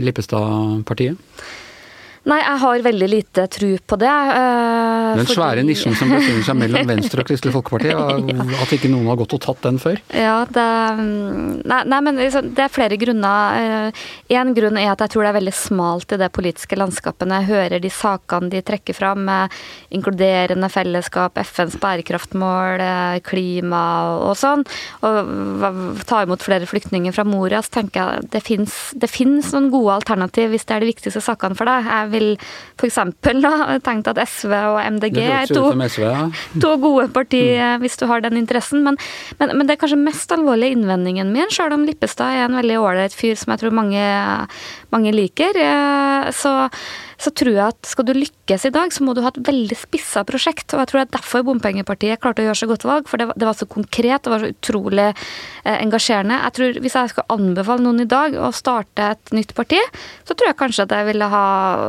Lippestad-partiet? 0.00 1.16
Nei, 2.26 2.40
jeg 2.42 2.58
har 2.58 2.82
veldig 2.82 3.06
lite 3.06 3.44
tro 3.54 3.68
på 3.86 3.96
det. 4.02 4.10
Uh, 4.10 5.14
den 5.14 5.28
svære 5.30 5.60
fordi... 5.60 5.64
nisjen 5.68 5.94
som 5.94 6.10
befinner 6.10 6.42
seg 6.42 6.56
mellom 6.58 6.88
Venstre 6.92 7.22
og 7.22 7.28
Kristelig 7.28 7.54
Folkeparti, 7.54 7.90
ja. 7.94 8.46
at 8.64 8.72
ikke 8.74 8.90
noen 8.90 9.06
har 9.12 9.20
gått 9.20 9.36
og 9.36 9.42
tatt 9.44 9.62
den 9.62 9.78
før? 9.78 10.00
Ja, 10.10 10.40
det, 10.50 10.64
nei, 11.70 11.80
nei, 11.86 12.00
men 12.02 12.18
liksom, 12.18 12.48
det 12.56 12.64
er 12.64 12.72
flere 12.74 12.98
grunner. 12.98 13.92
Én 14.26 14.50
uh, 14.50 14.56
grunn 14.56 14.80
er 14.80 14.90
at 14.90 15.04
jeg 15.04 15.14
tror 15.14 15.22
det 15.22 15.30
er 15.30 15.38
veldig 15.38 15.54
smalt 15.54 16.16
i 16.16 16.18
det 16.24 16.30
politiske 16.34 16.78
landskapet. 16.80 17.30
Når 17.30 17.44
jeg 17.44 17.50
hører 17.52 17.84
de 17.84 17.92
sakene 17.94 18.50
de 18.50 18.64
trekker 18.66 18.98
fram 18.98 19.22
med 19.28 19.54
inkluderende 19.94 20.70
fellesskap, 20.72 21.38
FNs 21.46 21.78
bærekraftmål, 21.82 22.82
uh, 22.82 23.20
klima 23.26 23.84
og, 24.10 24.32
og 24.32 24.40
sånn, 24.42 24.66
og 25.06 26.02
ta 26.10 26.24
imot 26.26 26.42
flere 26.42 26.66
flyktninger 26.66 27.14
fra 27.14 27.22
Moria, 27.28 27.62
så 27.62 27.78
tenker 27.78 28.18
jeg 28.18 28.34
det 28.34 29.10
fins 29.14 29.54
noen 29.54 29.70
gode 29.70 30.00
alternativ 30.00 30.50
hvis 30.50 30.66
det 30.66 30.74
er 30.74 30.82
de 30.82 30.90
viktigste 30.90 31.22
sakene 31.22 31.54
for 31.54 31.70
deg. 31.70 31.86
Jeg 31.86 32.15
vil 32.16 32.28
f.eks. 32.76 32.98
tenkt 33.22 34.10
at 34.10 34.20
SV 34.24 34.52
og 34.72 34.80
MDG 34.96 35.20
er 35.22 35.52
to, 35.52 35.68
SV, 35.86 36.04
ja. 36.04 36.26
to, 36.64 36.74
gode 36.82 37.08
partier 37.14 37.76
mm. 37.76 37.84
hvis 37.84 37.98
du 38.00 38.06
har 38.10 38.24
den 38.24 38.40
interessen. 38.40 38.84
Men, 38.86 39.00
men, 39.40 39.54
men, 39.54 39.66
det 39.68 39.76
er 39.76 39.82
kanskje 39.84 40.00
mest 40.02 40.32
alvorlige 40.34 40.76
innvendingen 40.76 41.32
min, 41.34 41.52
sjøl 41.52 41.76
om 41.76 41.86
Lippestad 41.88 42.36
er 42.36 42.48
en 42.48 42.60
veldig 42.60 42.78
ålreit 42.82 43.16
fyr 43.16 43.36
som 43.38 43.54
jeg 43.54 43.64
tror 43.64 43.76
mange, 43.76 44.06
mange 44.94 45.14
liker. 45.14 45.56
Eh, 45.60 46.30
så 46.36 46.58
så 47.16 47.32
tror 47.32 47.54
jeg 47.54 47.64
at 47.64 47.88
skal 47.88 48.06
du 48.08 48.12
lykkes 48.16 48.66
i 48.68 48.72
dag, 48.74 48.92
så 48.92 49.04
må 49.04 49.14
du 49.16 49.22
ha 49.24 49.30
et 49.32 49.40
veldig 49.46 49.76
spissa 49.78 50.22
prosjekt. 50.28 50.68
Og 50.74 50.82
jeg 50.82 50.90
tror 50.90 51.00
det 51.00 51.06
er 51.06 51.14
derfor 51.16 51.44
Bompengepartiet 51.46 52.20
klarte 52.22 52.44
å 52.44 52.48
gjøre 52.48 52.60
så 52.60 52.68
godt 52.70 52.86
valg, 52.88 53.08
for 53.10 53.20
det 53.20 53.28
var, 53.30 53.38
det 53.40 53.48
var 53.48 53.58
så 53.58 53.68
konkret, 53.70 54.22
det 54.24 54.32
var 54.32 54.44
så 54.44 54.50
utrolig 54.52 55.06
eh, 55.08 55.76
engasjerende. 55.76 56.40
Jeg 56.44 56.56
tror 56.58 56.80
Hvis 56.84 56.98
jeg 56.98 57.12
skulle 57.12 57.36
anbefale 57.36 57.84
noen 57.86 58.04
i 58.04 58.08
dag 58.10 58.36
å 58.36 58.52
starte 58.54 59.10
et 59.14 59.34
nytt 59.36 59.54
parti, 59.56 59.80
så 60.28 60.36
tror 60.36 60.50
jeg 60.50 60.58
kanskje 60.60 60.86
at 60.86 60.96
jeg 60.96 61.08
ville 61.10 61.30
ha 61.32 61.46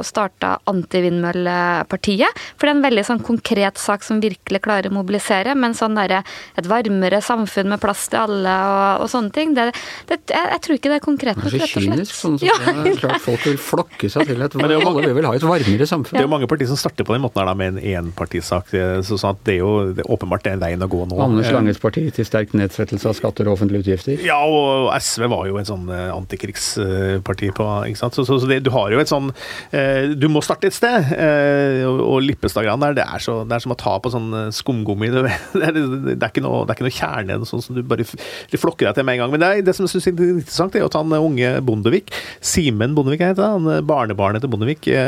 starta 0.07 0.55
Antivindmøllepartiet. 0.71 2.43
For 2.55 2.67
det 2.67 2.71
er 2.71 2.77
en 2.77 2.85
veldig 2.87 3.05
sånn 3.11 3.23
konkret 3.25 3.81
sak 3.81 4.05
som 4.07 4.21
virkelig 4.23 4.63
klarer 4.63 4.91
å 4.91 4.97
mobilisere. 4.97 5.55
Men 5.57 5.75
sånn 5.77 5.97
derre 5.97 6.23
et 6.57 6.69
varmere 6.69 7.19
samfunn 7.23 7.71
med 7.73 7.81
plass 7.83 8.07
til 8.11 8.21
alle 8.23 8.55
og, 8.67 9.03
og 9.03 9.11
sånne 9.11 9.33
ting, 9.35 9.53
det, 9.57 9.69
det, 10.09 10.21
jeg, 10.31 10.51
jeg, 10.53 10.63
tror 10.63 10.79
ikke 10.79 10.91
det 10.91 10.99
er 10.99 11.05
konkret 11.05 11.39
nok, 11.39 11.51
rett 11.51 11.53
og 11.53 11.67
slett. 11.67 11.75
Det 11.75 11.77
er 11.77 11.81
så 11.81 11.85
kynisk, 11.87 12.17
sånn 12.17 12.39
som 12.39 12.47
ja. 12.47 12.57
det 12.63 12.93
er 12.93 12.99
klart 13.01 13.23
folk 13.25 13.45
vil 13.47 13.59
flokke 13.61 14.11
seg 14.11 14.31
til 14.31 14.45
et 14.45 14.57
alle 14.57 15.16
vil 15.17 15.27
ha 15.27 15.33
et 15.37 15.45
varmere 15.45 15.87
samfunn. 15.89 16.15
Det 16.15 16.23
er 16.23 16.27
jo 16.27 16.31
mange 16.31 16.49
partier 16.49 16.69
som 16.69 16.79
starter 16.79 17.07
på 17.07 17.15
den 17.15 17.23
måten 17.23 17.41
her 17.41 17.49
da, 17.49 17.55
med 17.57 17.77
en 17.77 18.05
enpartisak. 18.07 18.71
Så 19.05 19.17
sånn 19.19 19.35
at 19.35 19.43
det 19.47 19.57
er 19.57 19.61
jo 19.61 19.71
det 19.97 20.03
er 20.03 20.11
åpenbart 20.13 20.45
det 20.45 20.53
er 20.55 20.61
veien 20.61 20.83
å 20.83 20.89
gå 20.91 21.03
nå. 21.09 21.19
Anders 21.23 21.51
Langes 21.53 21.81
parti 21.81 22.05
til 22.13 22.27
sterk 22.27 22.53
nedsettelse 22.57 23.09
av 23.09 23.17
skatter 23.17 23.49
og 23.49 23.57
offentlige 23.57 23.85
utgifter? 23.85 24.21
Ja, 24.25 24.39
og 24.43 24.89
SV 24.95 25.27
var 25.31 25.47
jo 25.49 25.59
en 25.59 25.67
sånn 25.67 25.87
eh, 25.93 26.09
antikrigsparti 26.13 27.51
på 27.57 27.67
ikke 27.89 28.01
sant? 28.01 28.17
Så, 28.17 28.25
så, 28.27 28.39
så 28.41 28.49
det, 28.49 28.61
du 28.65 28.71
har 28.75 28.93
jo 28.93 29.01
et 29.01 29.11
sånn 29.11 29.31
eh, 29.75 30.13
Du 30.17 30.27
må 30.31 30.43
starte 30.45 30.69
et 30.69 30.77
sted. 30.77 31.11
Eh, 31.15 31.83
og, 31.87 32.01
og 32.07 32.25
Lippestad-greiene 32.25 32.89
der, 32.89 32.99
det 33.01 33.07
er, 33.07 33.23
så, 33.23 33.39
det 33.47 33.57
er 33.57 33.65
som 33.65 33.75
å 33.75 33.79
ta 33.79 33.97
på 34.01 34.13
sånn 34.13 34.29
skumgummi. 34.55 35.11
Det, 35.17 35.63
er, 35.63 35.73
det, 35.73 36.15
er 36.21 36.29
ikke 36.29 36.43
noe, 36.43 36.61
det 36.67 36.73
er 36.73 36.77
ikke 36.77 36.85
noe 36.85 36.93
kjerne 36.93 37.35
sånn 37.47 37.61
som 37.63 37.75
du 37.75 37.79
bare 37.87 38.05
flokker 38.05 38.85
deg 38.87 38.97
til 38.97 39.05
med 39.07 39.15
en 39.15 39.21
gang. 39.23 39.31
Men 39.33 39.41
det, 39.41 39.47
er, 39.49 39.63
det 39.65 39.73
som 39.73 39.87
jeg 39.87 39.95
syns 39.95 40.07
er 40.09 40.13
interessant, 40.13 40.75
er 40.77 40.85
å 40.85 40.89
at 40.91 40.97
han 40.99 41.15
unge 41.17 41.49
Bondevik, 41.65 42.11
Simen 42.45 42.93
Bondevik 42.97 43.23
heter 43.23 43.55
han, 43.55 43.69
barnebarnet 43.87 44.43
til 44.43 44.51
Bondevik, 44.53 44.87
Eh, 44.87 45.06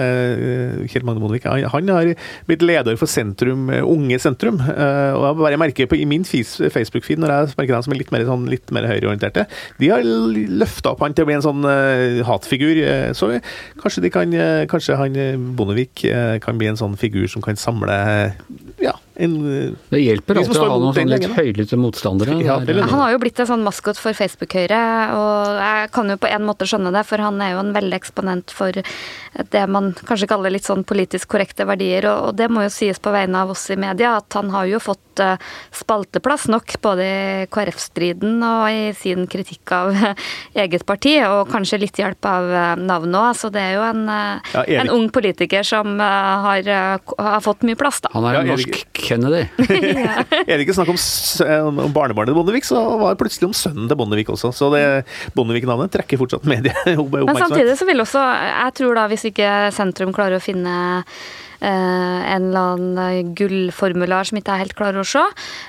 Kjell 0.89 1.05
Magne 1.07 1.23
Bondevik, 1.23 1.47
han 1.49 1.91
har 1.93 2.11
blitt 2.49 2.65
leder 2.65 2.97
for 2.99 3.09
sentrum, 3.09 3.69
eh, 3.73 3.85
Unge 3.85 4.19
Sentrum. 4.21 4.59
Eh, 4.61 5.11
og 5.15 5.25
jeg 5.25 5.39
bare 5.41 5.61
merker 5.61 5.89
på, 5.89 5.99
I 5.99 6.07
min 6.09 6.25
Facebook-feed, 6.27 7.21
når 7.21 7.33
jeg 7.33 7.57
merker 7.59 7.75
dem 7.75 7.85
som 7.87 7.95
er 7.95 8.01
litt 8.01 8.13
mer, 8.15 8.25
sånn, 8.27 8.47
litt 8.51 8.73
mer 8.75 8.87
høyreorienterte, 8.89 9.47
de 9.79 9.91
har 9.91 10.05
løfta 10.05 10.93
opp 10.93 11.03
han 11.05 11.15
til 11.15 11.25
å 11.25 11.29
bli 11.29 11.37
en 11.37 11.45
sånn 11.45 11.67
hatfigur. 12.27 12.81
Så 13.17 13.31
kanskje, 13.81 14.11
kan, 14.13 14.33
kanskje 14.71 14.97
han 14.99 15.19
Bondevik 15.57 16.05
kan 16.43 16.59
bli 16.59 16.71
en 16.71 16.79
sånn 16.79 16.97
figur 16.99 17.27
som 17.31 17.43
kan 17.45 17.59
samle 17.59 17.99
ja, 18.81 18.95
en 19.19 19.35
eh, 19.49 19.73
Det 19.91 20.01
hjelper 20.03 20.41
alltid 20.43 20.61
å 20.61 20.69
ha 20.69 20.79
noen 20.79 20.95
sånn 20.95 21.11
litt 21.11 21.27
høylytte 21.35 21.79
motstandere. 21.79 22.39
Ja, 22.45 22.59
Han 22.63 23.03
har 23.03 23.13
jo 23.15 23.21
blitt 23.25 23.39
en 23.43 23.49
sånn 23.49 23.65
maskot 23.65 23.99
for 23.99 24.15
Facebook-Høyre, 24.15 24.81
og 25.17 25.59
jeg 25.59 25.91
kan 25.95 26.13
jo 26.13 26.19
på 26.21 26.31
en 26.31 26.47
måte 26.47 26.69
skjønne 26.69 26.93
det, 26.95 27.03
for 27.09 27.21
han 27.23 27.41
er 27.43 27.55
jo 27.57 27.63
en 27.65 27.73
veldig 27.75 27.99
eksponent 27.99 28.53
for 28.55 28.79
det 28.79 29.65
man 29.71 29.91
kanskje 29.99 30.29
kaller 30.31 30.53
litt 30.53 30.67
sånn 30.67 30.85
politisk 30.87 31.31
korrekte 31.35 31.67
verdier, 31.67 32.07
og 32.09 32.29
og 32.29 32.37
det 32.37 32.49
må 32.51 32.63
jo 32.65 32.71
sies 32.73 32.99
på 33.01 33.11
vegne 33.13 33.41
av 33.41 33.53
oss 33.53 33.65
i 33.73 33.77
media, 33.79 34.15
at 34.19 34.37
han 34.37 34.51
har 34.53 34.67
jo 34.69 34.79
fått 34.83 35.21
eh, 35.23 35.41
spalteplass 35.75 36.47
nok 36.51 36.75
både 36.83 37.05
i 37.05 37.47
KrF-striden 37.51 38.37
og 38.45 38.65
i 38.69 38.89
sin 38.97 39.25
kritikk 39.31 39.73
av 39.75 39.95
eget 40.63 40.85
parti, 40.89 41.15
og 41.25 41.49
kanskje 41.51 41.81
litt 41.81 41.99
hjelp 41.99 42.29
av 42.29 42.49
eh, 42.51 42.73
navnet 42.81 43.19
òg, 43.19 43.31
så 43.39 43.51
det 43.53 43.63
er 43.63 43.77
jo 43.79 43.85
en, 43.87 44.05
Ja, 44.09 44.63
en 44.81 44.91
ung 44.93 45.09
politiker 45.13 45.65
som 45.67 45.99
har, 45.99 46.67
har 46.69 47.41
fått 47.45 47.65
mye 47.67 47.77
plass, 47.79 48.01
da. 48.05 48.13
Han 48.15 48.27
er 48.29 48.39
Ja, 48.39 48.43
en 48.45 48.53
er 48.55 48.61
det 49.17 49.23
norsk 49.23 50.37
Er 50.49 50.53
det 50.53 50.65
ikke 50.65 50.75
snakk 50.77 50.91
om, 50.93 50.99
om 51.81 51.93
barnebarnet 51.95 52.31
til 52.31 52.37
Bondevik, 52.37 52.67
så 52.67 52.81
var 53.01 53.15
det 53.15 53.21
plutselig 53.23 53.49
om 53.49 53.57
sønnen 53.57 53.89
til 53.89 53.99
Bondevik 53.99 54.29
også. 54.35 54.53
Så 54.55 54.69
det 54.73 54.83
Bondevik-navnet 55.37 55.93
trekker 55.93 56.21
fortsatt 56.21 56.45
medieoppmerksomhet. 56.49 57.29
Men 57.33 57.43
samtidig 57.43 57.77
så 57.79 57.89
vil 57.89 58.05
også 58.05 58.23
Jeg 58.49 58.75
tror 58.79 58.99
da 58.99 59.05
hvis 59.11 59.29
ikke 59.31 59.53
sentrum 59.75 60.13
klarer 60.15 60.37
å 60.37 60.43
finne 60.43 60.75
en 61.67 62.49
eller 62.49 62.73
annen 62.73 63.33
gullformular 63.35 64.27
som 64.29 64.39
ikke 64.39 64.53
er 64.55 64.63
helt 64.63 64.75
klarer 64.77 65.01
å 65.01 65.07
se, 65.07 65.23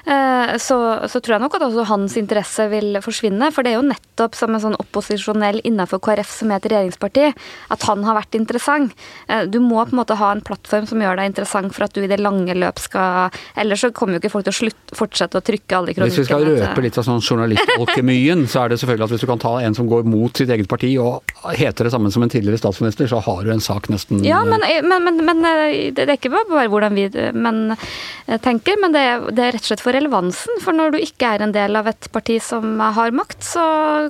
eh, 0.06 0.54
så, 0.62 0.78
så 1.10 1.20
tror 1.20 1.36
jeg 1.36 1.44
nok 1.44 1.56
at 1.58 1.66
også 1.66 1.86
hans 1.90 2.16
interesse 2.20 2.66
vil 2.70 3.00
forsvinne. 3.04 3.50
For 3.54 3.66
det 3.66 3.74
er 3.74 3.80
jo 3.80 3.88
nettopp 3.88 4.38
som 4.38 4.54
en 4.54 4.62
sånn 4.62 4.78
opposisjonell 4.80 5.60
innenfor 5.66 6.02
KrF 6.04 6.30
som 6.40 6.52
er 6.52 6.60
et 6.60 6.70
regjeringsparti, 6.70 7.30
at 7.74 7.88
han 7.88 8.06
har 8.06 8.18
vært 8.20 8.38
interessant. 8.38 8.94
Eh, 9.28 9.46
du 9.50 9.60
må 9.62 9.82
på 9.82 9.94
en 9.94 10.02
måte 10.02 10.18
ha 10.20 10.32
en 10.34 10.44
plattform 10.46 10.86
som 10.90 11.02
gjør 11.02 11.20
deg 11.20 11.32
interessant 11.32 11.74
for 11.74 11.86
at 11.86 11.96
du 11.96 12.04
i 12.04 12.10
det 12.10 12.20
lange 12.20 12.54
løp 12.56 12.80
skal 12.80 13.34
Ellers 13.58 13.82
så 13.82 13.90
kommer 13.94 14.16
jo 14.16 14.20
ikke 14.20 14.32
folk 14.32 14.46
til 14.46 14.52
å 14.52 14.56
slutt, 14.56 14.92
fortsette 14.96 15.38
å 15.38 15.44
trykke 15.44 15.76
alle 15.76 15.94
kronikkene. 15.96 16.10
Hvis 16.10 16.20
vi 16.22 16.28
skal 16.28 16.44
røpe 16.46 16.84
litt 16.84 16.98
av 17.00 17.06
sånn 17.06 17.22
journalistalkemien, 17.24 18.44
så 18.50 18.64
er 18.64 18.72
det 18.72 18.80
selvfølgelig 18.80 19.06
at 19.06 19.14
hvis 19.14 19.24
du 19.24 19.28
kan 19.30 19.42
ta 19.42 19.52
en 19.64 19.76
som 19.76 19.88
går 19.90 20.06
mot 20.08 20.40
sitt 20.40 20.52
eget 20.52 20.68
parti 20.70 20.92
og 21.00 21.32
heter 21.56 21.86
det 21.86 21.92
samme 21.94 22.12
som 22.14 22.24
en 22.24 22.32
tidligere 22.32 22.60
statsminister, 22.60 23.08
så 23.10 23.20
har 23.24 23.42
du 23.44 23.52
en 23.54 23.64
sak 23.64 23.90
nesten 23.92 24.22
Ja, 24.26 24.42
men, 24.46 24.64
men, 24.86 25.06
men, 25.06 25.22
men 25.26 25.44
eh, 25.48 25.79
det 25.96 26.06
er 26.06 26.14
ikke 26.16 26.32
bare 26.32 26.68
hvordan 26.70 26.96
vi 26.98 27.06
men, 27.32 27.74
eh, 28.26 28.38
tenker, 28.42 28.78
men 28.82 28.94
det 28.96 29.04
er, 29.06 29.26
det 29.32 29.46
er 29.46 29.56
rett 29.56 29.64
og 29.66 29.72
slett 29.72 29.84
for 29.84 29.96
relevansen. 29.96 30.60
For 30.64 30.76
når 30.76 30.94
du 30.94 31.00
ikke 31.00 31.34
er 31.34 31.46
en 31.46 31.56
del 31.56 31.80
av 31.80 31.90
et 31.90 32.10
parti 32.12 32.38
som 32.44 32.78
har 32.80 33.16
makt, 33.16 33.42
så 33.54 33.64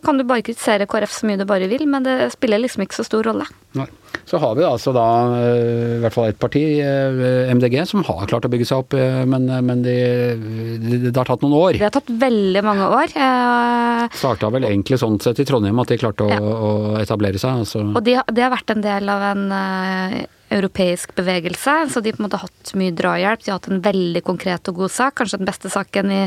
kan 0.05 0.19
du 0.19 0.27
bare 0.27 0.45
kritisere 0.47 0.89
KrF 0.91 1.21
så 1.21 1.31
mye 1.31 1.41
du 1.41 1.49
bare 1.49 1.71
vil, 1.71 1.87
men 1.91 2.07
det 2.07 2.33
spiller 2.35 2.63
liksom 2.63 2.87
ikke 2.87 3.01
så 3.01 3.09
stor 3.09 3.31
rolle. 3.31 3.49
Nei. 3.79 3.87
Så 4.27 4.39
har 4.43 4.55
vi 4.59 4.65
altså 4.67 4.91
da 4.95 5.05
eh, 5.39 5.97
i 5.97 6.01
hvert 6.03 6.15
fall 6.17 6.29
ett 6.33 6.39
parti, 6.43 6.63
eh, 6.83 7.51
MDG, 7.55 7.77
som 7.87 8.03
har 8.07 8.27
klart 8.31 8.47
å 8.47 8.51
bygge 8.51 8.67
seg 8.67 8.83
opp, 8.83 8.97
men, 9.31 9.47
men, 9.67 9.83
det 9.87 9.95
de, 10.41 10.67
de, 10.83 10.99
det 11.11 11.15
har 11.17 11.31
tatt 11.31 11.45
noen 11.47 11.55
år. 11.59 11.79
Det 11.79 11.87
har 11.87 11.95
tatt 11.95 12.11
veldig 12.25 12.65
mange 12.67 12.89
år. 12.99 13.15
eh, 13.15 14.09
Starta 14.19 14.51
vel 14.55 14.67
egentlig 14.71 14.99
sånn 15.03 15.21
sett 15.23 15.39
i 15.43 15.47
Trondheim 15.47 15.79
at 15.83 15.95
de 15.95 16.01
klarte 16.03 16.27
å, 16.27 16.31
Ja. 16.35 16.41
å 16.41 16.99
etablere 17.03 17.39
seg. 17.39 17.63
Altså. 17.63 17.87
Og 17.95 18.03
de, 18.07 18.19
har- 18.19 18.27
det 18.31 18.43
har 18.47 18.51
vært 18.55 18.75
en 18.75 18.83
del 18.85 19.09
av 19.15 19.23
en 19.31 19.47
eh, 19.55 20.21
europeisk 20.51 21.13
bevegelse, 21.15 21.75
så 21.93 22.01
de 22.03 22.11
på 22.11 22.19
en 22.19 22.25
måte 22.27 22.39
har 22.41 22.49
hatt 22.49 22.73
mye 22.75 22.91
drahjelp. 22.99 23.45
De 23.45 23.53
har 23.53 23.61
hatt 23.61 23.69
en 23.71 23.83
veldig 23.85 24.23
konkret 24.27 24.67
og 24.73 24.81
god 24.81 24.91
sak, 24.91 25.15
kanskje 25.21 25.39
den 25.39 25.47
beste 25.47 25.71
saken 25.71 26.11
i, 26.11 26.23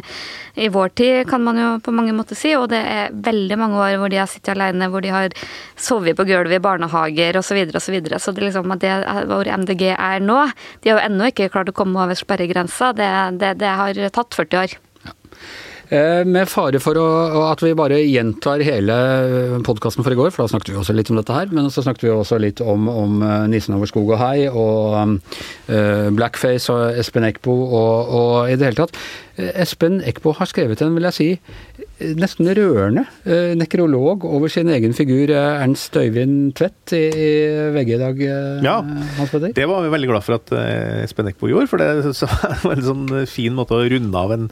i 0.64 0.70
vår 0.72 0.94
tid, 0.96 1.18
kan 1.28 1.44
man 1.44 1.60
jo 1.60 1.72
på 1.84 1.92
mange 1.92 2.16
måter 2.16 2.40
si. 2.40 2.54
Og 2.56 2.70
det 2.72 2.80
er 2.88 3.12
veldig 3.12 3.58
mange 3.60 3.82
år 3.84 3.98
hvor 4.00 4.14
de 4.14 4.22
har 4.22 4.32
sittet 4.32 4.54
alene, 4.56 4.88
hvor 4.94 5.04
de 5.04 5.12
har 5.12 5.36
sovet 5.76 6.16
på 6.16 6.24
gulvet 6.30 6.56
i 6.56 6.64
barnehager 6.64 7.33
osv. 7.42 7.58
Så, 7.84 7.92
videre, 7.94 8.18
og 8.18 8.22
så, 8.22 8.32
så 8.32 8.36
det 8.38 8.48
liksom 8.48 8.74
det 8.82 8.94
hvor 9.30 9.48
MDG 9.48 9.84
er 9.94 10.24
nå 10.24 10.40
De 10.84 10.92
har 10.92 11.00
jo 11.00 11.06
ennå 11.08 11.30
ikke 11.32 11.52
klart 11.54 11.72
å 11.72 11.76
komme 11.76 12.02
over 12.04 12.18
sperregrensa. 12.18 12.94
Det, 12.98 13.10
det, 13.42 13.56
det 13.62 13.76
har 13.82 14.02
tatt 14.14 14.38
40 14.38 14.62
år. 14.64 14.76
Eh, 15.04 15.73
Med 15.92 16.48
fare 16.50 16.80
for 16.82 16.98
å, 16.98 17.08
at 17.52 17.62
vi 17.62 17.74
bare 17.78 18.00
gjentar 18.02 18.62
hele 18.66 18.96
podkasten 19.68 20.06
for 20.06 20.16
i 20.16 20.18
går, 20.18 20.32
for 20.34 20.46
da 20.46 20.54
snakket 20.54 20.72
vi 20.74 20.80
også 20.80 20.96
litt 20.96 21.10
om 21.12 21.20
dette 21.20 21.36
her, 21.36 21.52
men 21.54 21.68
så 21.74 21.84
snakket 21.86 22.06
vi 22.08 22.14
også 22.14 22.40
litt 22.42 22.62
om, 22.64 22.88
om 22.90 23.20
eh, 23.22 23.44
Nissen 23.52 23.76
over 23.76 23.90
skog 23.92 24.14
og 24.16 24.22
hei, 24.22 24.48
og 24.48 25.20
eh, 25.68 26.08
Blackface 26.16 26.72
og 26.74 26.98
Espen 27.02 27.28
Eckbo 27.28 27.54
og, 27.68 28.14
og 28.16 28.50
i 28.50 28.56
det 28.58 28.70
hele 28.72 28.80
tatt. 28.80 28.98
Eh, 29.36 29.52
Espen 29.64 30.00
Eckbo 30.08 30.34
har 30.40 30.50
skrevet 30.50 30.82
en, 30.86 30.96
vil 30.98 31.08
jeg 31.12 31.18
si, 31.18 31.28
eh, 32.00 32.14
nesten 32.18 32.50
rørende 32.58 33.04
eh, 33.28 33.52
nekrolog 33.60 34.26
over 34.30 34.50
sin 34.54 34.72
egen 34.74 34.96
figur 34.98 35.30
eh, 35.36 35.60
Ernst 35.66 36.00
Øyvind 36.00 36.56
Tvedt 36.58 36.96
i, 36.98 37.04
VG 37.76 37.94
i 37.98 38.02
dag, 38.02 38.24
eh, 38.24 38.64
Ja. 38.66 38.80
Det 39.54 39.68
var 39.70 39.84
vi 39.86 39.94
veldig 39.94 40.10
glad 40.16 40.26
for 40.26 40.40
at 40.40 40.56
eh, 40.58 41.04
Espen 41.04 41.30
Eckbo 41.30 41.52
gjorde, 41.52 41.70
for 41.70 41.84
det 41.84 42.16
var 42.66 42.80
en 42.80 42.90
sånn 42.90 43.06
fin 43.30 43.54
måte 43.60 43.78
å 43.78 43.86
runde 43.94 44.26
av 44.26 44.34
en 44.40 44.50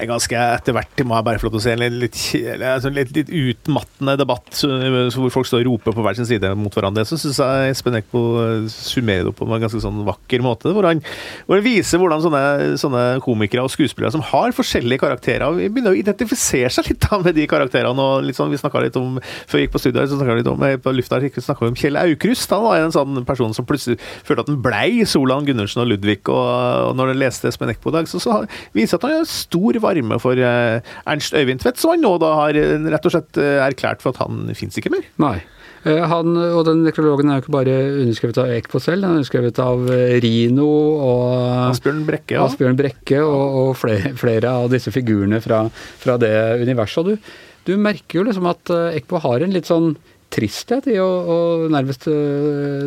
en 0.00 0.10
ganske 0.14 0.40
etter 0.40 0.76
hvert, 0.76 1.02
må 1.06 1.16
jeg 1.18 1.26
bare 1.26 1.40
få 1.40 1.48
lov 1.48 1.54
til 1.56 1.60
å 1.60 1.64
se 1.64 1.74
en 1.74 1.82
litt, 1.82 1.98
litt, 2.00 2.62
altså 2.64 2.92
litt, 2.94 3.12
litt 3.16 3.30
utmattende 3.30 4.16
debatt 4.20 4.60
hvor 4.60 5.32
folk 5.34 5.48
står 5.48 5.64
og 5.64 5.68
roper 5.68 5.96
på 5.96 6.04
hver 6.04 6.16
sin 6.18 6.28
side 6.28 6.52
mot 6.58 6.74
hverandre. 6.74 7.04
Så 7.08 7.18
syns 7.20 7.40
jeg 7.42 7.74
Espen 7.74 7.98
Eckbo 7.98 8.22
summerer 8.72 9.26
det 9.26 9.32
opp 9.32 9.40
på 9.40 9.48
en 9.48 9.62
ganske 9.62 9.82
sånn 9.82 10.02
vakker 10.06 10.44
måte. 10.44 10.72
Hvor 10.74 10.88
han, 10.88 11.02
hvor 11.46 11.60
han 11.60 11.66
viser 11.66 12.00
hvordan 12.00 12.24
sånne, 12.24 12.42
sånne 12.80 13.04
komikere 13.24 13.64
og 13.66 13.72
skuespillere 13.72 14.12
som 14.14 14.24
har 14.30 14.54
forskjellige 14.56 15.02
karakterer, 15.04 15.60
begynner 15.60 15.94
å 15.94 16.00
identifisere 16.00 16.70
seg 16.72 16.90
litt 16.90 17.04
da 17.06 17.20
med 17.22 17.36
de 17.36 17.46
karakterene. 17.50 18.06
og 18.06 18.30
sånn, 18.36 18.52
Vi 18.52 18.60
snakka 18.60 18.84
litt 18.84 18.98
om 19.00 19.18
før 19.20 19.58
vi 19.58 19.66
gikk 19.66 19.74
på 19.76 19.82
studio, 19.82 20.06
så 20.06 20.18
snakket 20.18 20.38
vi 20.38 20.42
litt 20.42 20.52
om, 20.52 20.64
eh, 20.66 20.76
på 20.80 20.94
lufta 20.94 21.20
her, 21.20 21.28
så 21.34 21.44
snakket 21.50 21.66
vi 21.66 21.72
om 21.72 21.80
Kjell 21.82 22.00
Aukrust. 22.00 22.50
Han 22.50 22.64
var 22.66 22.80
en 22.80 22.94
sånn 22.94 23.24
person 23.26 23.54
som 23.56 23.66
plutselig 23.68 23.98
følte 24.24 24.46
at 24.46 24.52
han 24.52 24.62
blei 24.62 25.04
Solan 25.04 25.46
Gundersen 25.46 25.82
og 25.84 25.90
Ludvig. 25.92 26.22
Og, 26.28 26.90
og 26.90 26.96
når 26.96 27.14
jeg 27.14 27.20
leste 27.24 27.50
Espen 27.50 27.72
Eckbo 27.72 27.92
i 27.92 27.98
dag, 27.98 28.10
så, 28.10 28.20
så 28.22 28.40
viser 28.76 28.98
at 28.98 29.06
han 29.06 29.18
har 29.20 29.28
stor 29.28 29.80
varme 29.90 30.18
for 30.22 30.38
eh, 30.38 30.80
Ernst 31.10 31.36
Øyvind 31.36 31.62
Tvedt, 31.62 31.80
som 31.80 31.94
han 31.94 32.04
nå 32.04 32.16
da 32.22 32.34
har 32.38 32.58
eh, 32.58 32.76
rett 32.92 33.08
og 33.08 33.14
slett 33.14 33.40
eh, 33.40 33.58
erklært 33.64 34.04
for 34.04 34.14
at 34.14 34.22
han 34.24 34.46
fins 34.58 34.78
ikke 34.80 34.92
mer. 34.94 35.08
Nei. 35.22 35.38
Han, 35.80 36.34
og 36.36 36.66
den 36.66 36.82
nekrologen 36.84 37.30
er 37.32 37.38
jo 37.38 37.46
ikke 37.46 37.54
bare 37.54 37.74
underskrevet 38.02 38.38
av 38.42 38.50
Ekpo 38.52 38.76
selv, 38.84 39.00
den 39.00 39.14
er 39.14 39.20
underskrevet 39.22 39.60
av 39.64 39.86
Rino 40.20 40.66
og 40.68 41.70
Asbjørn 41.70 42.02
Brekke. 42.04 42.34
Ja. 42.36 42.42
Asbjørn 42.44 42.76
Brekke 42.76 43.22
og, 43.24 43.56
og 43.62 43.70
flere, 43.80 44.12
flere 44.20 44.52
av 44.60 44.68
disse 44.74 44.92
figurene 44.92 45.40
fra, 45.40 45.62
fra 46.02 46.18
det 46.20 46.34
universet. 46.60 47.00
Og 47.00 47.08
du, 47.08 47.32
du 47.64 47.80
merker 47.80 48.20
jo 48.20 48.26
liksom 48.28 48.50
at 48.52 48.74
Ekpo 48.98 49.22
har 49.24 49.40
en 49.40 49.56
litt 49.56 49.72
sånn 49.72 49.94
tristhet 50.30 50.84
i 50.92 51.00
å, 51.00 51.08
å 51.08 51.40
nærmest 51.72 52.04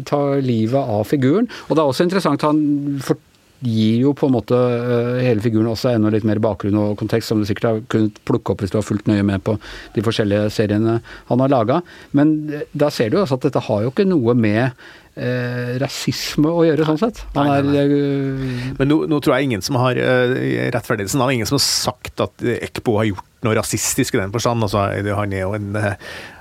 ta 0.05 0.21
livet 0.45 0.93
av 0.93 1.09
figuren. 1.09 1.49
Og 1.65 1.73
det 1.73 1.81
er 1.81 1.95
også 1.95 2.05
interessant, 2.05 2.45
han 2.45 3.01
for, 3.01 3.17
gir 3.63 4.01
jo 4.03 4.13
på 4.17 4.27
en 4.27 4.35
måte 4.35 4.57
eh, 4.57 5.21
hele 5.23 5.43
figuren 5.43 5.71
også 5.71 5.93
enda 5.93 6.11
litt 6.13 6.25
mer 6.27 6.41
bakgrunn 6.43 6.79
og 6.79 6.97
kontekst, 6.99 7.31
som 7.31 7.39
du 7.39 7.47
sikkert 7.47 7.69
har 7.69 7.83
kunnet 7.91 8.19
plukke 8.27 8.53
opp 8.53 8.63
hvis 8.63 8.73
du 8.73 8.79
har 8.79 8.85
fulgt 8.85 9.07
nøye 9.09 9.23
med 9.25 9.43
på 9.45 9.55
de 9.95 10.03
forskjellige 10.05 10.51
seriene 10.53 10.99
han 11.29 11.43
har 11.43 11.53
laga. 11.53 11.79
Men 12.17 12.35
eh, 12.51 12.67
da 12.75 12.91
ser 12.93 13.13
du 13.13 13.21
også 13.21 13.39
at 13.39 13.47
dette 13.47 13.63
har 13.69 13.85
jo 13.85 13.93
ikke 13.93 14.07
noe 14.09 14.35
med 14.35 14.85
eh, 15.15 15.75
rasisme 15.81 16.49
å 16.49 16.63
gjøre, 16.67 16.87
sånn 16.87 17.01
sett. 17.01 17.21
Han 17.35 17.49
Nei, 17.49 17.59
nei, 17.67 17.83
eh, 17.83 18.71
Men 18.79 18.89
nå, 18.89 19.03
nå 19.09 19.19
tror 19.23 19.37
jeg 19.37 19.49
ingen 19.49 19.65
som 19.65 19.77
har 19.81 19.97
uh, 19.99 20.33
rettferdigheten 20.73 21.21
er 21.21 21.35
ingen 21.35 21.49
som 21.49 21.59
har 21.59 21.65
sagt 21.65 22.23
at 22.23 22.45
Ekbo 22.59 22.97
har 22.99 23.11
gjort 23.11 23.29
noe 23.43 23.57
rasistisk 23.57 24.15
i 24.15 24.21
den 24.21 24.31
forstand. 24.31 24.63
Altså, 24.63 24.85
han 25.17 25.35
er 25.35 25.43
jo 25.43 25.51
en 25.57 25.75
uh, 25.75 25.93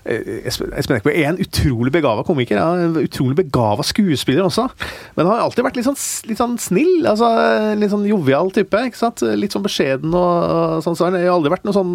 Espen 0.06 0.96
Eckbo 0.96 1.10
er 1.10 1.28
en 1.32 1.40
utrolig 1.42 1.92
begava 1.94 2.24
komiker. 2.26 2.60
Ja, 2.60 2.86
en 2.86 2.96
utrolig 3.02 3.38
begava 3.42 3.84
skuespiller 3.86 4.46
også. 4.46 4.68
Men 5.16 5.26
han 5.26 5.34
har 5.34 5.44
alltid 5.48 5.66
vært 5.66 5.78
litt 5.80 5.88
sånn, 5.90 6.00
litt 6.30 6.40
sånn 6.40 6.56
snill. 6.62 7.06
altså 7.10 7.28
Litt 7.78 7.92
sånn 7.92 8.08
jovial 8.08 8.50
type. 8.54 8.86
Litt 8.86 9.54
sånn 9.54 9.66
beskjeden 9.66 10.14
og, 10.14 10.32
og 10.56 10.86
sånn. 10.86 10.98
Så 10.98 11.08
han 11.08 11.18
har 11.18 11.30
aldri 11.34 11.54
vært 11.54 11.66
noe 11.68 11.76
sånn 11.76 11.94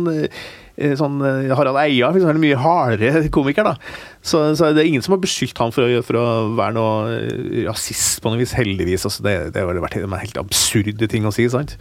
sånn 0.77 1.17
eh, 1.25 1.53
Harald 1.57 1.79
Eia, 1.81 2.11
for 2.11 2.19
eksempel, 2.19 2.41
mye 2.43 2.59
hardere 2.61 3.23
komiker. 3.37 3.65
da. 3.65 3.75
Så, 4.21 4.43
så 4.59 4.71
det 4.75 4.83
er 4.83 4.91
ingen 4.91 5.05
som 5.05 5.15
har 5.15 5.23
beskyldt 5.23 5.57
han 5.61 5.73
for 5.73 5.87
å, 5.87 6.03
for 6.05 6.19
å 6.19 6.25
være 6.57 6.77
noe 6.77 7.15
eh, 7.17 7.63
rasist 7.67 8.21
på 8.21 8.33
noe 8.33 8.41
vis, 8.41 8.55
heldigvis. 8.57 9.07
Altså, 9.09 9.25
det, 9.25 9.37
har 9.57 9.81
vært 9.81 9.97
helt 9.97 10.41
absurde 10.41 11.09
ting 11.09 11.25
å 11.27 11.33
si. 11.33 11.47
sant? 11.49 11.77